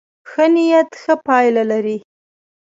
[0.29, 1.97] ښه نيت ښه پایله لري.